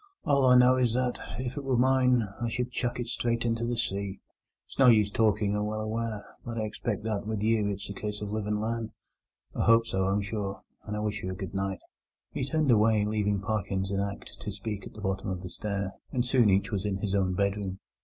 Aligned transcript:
All 0.25 0.47
I 0.47 0.57
know 0.57 0.77
is 0.77 0.95
that, 0.95 1.19
if 1.37 1.57
it 1.57 1.63
were 1.63 1.77
mine, 1.77 2.23
I 2.43 2.49
should 2.49 2.71
chuck 2.71 2.99
it 2.99 3.05
straight 3.07 3.45
into 3.45 3.67
the 3.67 3.77
sea. 3.77 4.19
It's 4.65 4.79
no 4.79 4.87
use 4.87 5.11
talking, 5.11 5.55
I'm 5.55 5.67
well 5.67 5.81
aware, 5.81 6.25
but 6.43 6.57
I 6.57 6.63
expect 6.63 7.03
that 7.03 7.27
with 7.27 7.43
you 7.43 7.67
it's 7.67 7.87
a 7.87 7.93
case 7.93 8.19
of 8.19 8.31
live 8.31 8.47
and 8.47 8.59
learn. 8.59 8.93
I 9.53 9.63
hope 9.65 9.85
so, 9.85 10.05
I'm 10.07 10.23
sure, 10.23 10.63
and 10.85 10.97
I 10.97 11.01
wish 11.01 11.21
you 11.21 11.29
a 11.29 11.35
good 11.35 11.53
night." 11.53 11.81
He 12.31 12.43
turned 12.43 12.71
away, 12.71 13.05
leaving 13.05 13.41
Parkins 13.41 13.91
in 13.91 13.99
act 13.99 14.39
to 14.39 14.51
speak 14.51 14.87
at 14.87 14.93
the 14.95 15.01
bottom 15.01 15.29
of 15.29 15.43
the 15.43 15.49
stair, 15.49 15.93
and 16.11 16.25
soon 16.25 16.49
each 16.49 16.71
was 16.71 16.83
in 16.83 16.97
his 16.97 17.13
own 17.13 17.35
bedroom. 17.35 17.77